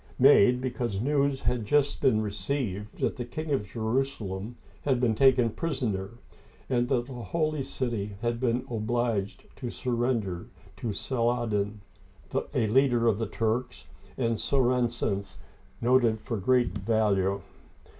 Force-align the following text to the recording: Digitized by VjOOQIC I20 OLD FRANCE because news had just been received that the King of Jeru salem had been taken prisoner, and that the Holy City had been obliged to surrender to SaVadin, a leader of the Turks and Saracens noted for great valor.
Digitized 0.01 0.13
by 0.13 0.27
VjOOQIC 0.27 0.31
I20 0.31 0.31
OLD 0.31 0.41
FRANCE 0.49 0.61
because 0.63 1.01
news 1.01 1.41
had 1.41 1.63
just 1.67 2.01
been 2.01 2.21
received 2.23 2.99
that 3.01 3.15
the 3.17 3.25
King 3.25 3.51
of 3.51 3.67
Jeru 3.67 4.03
salem 4.03 4.55
had 4.81 4.99
been 4.99 5.13
taken 5.13 5.49
prisoner, 5.51 6.09
and 6.67 6.87
that 6.87 7.05
the 7.05 7.13
Holy 7.13 7.61
City 7.61 8.15
had 8.23 8.39
been 8.39 8.65
obliged 8.71 9.43
to 9.57 9.69
surrender 9.69 10.47
to 10.77 10.87
SaVadin, 10.87 11.81
a 12.33 12.65
leader 12.67 13.05
of 13.05 13.19
the 13.19 13.27
Turks 13.29 13.85
and 14.17 14.39
Saracens 14.39 15.37
noted 15.81 16.17
for 16.17 16.37
great 16.37 16.75
valor. 16.79 17.41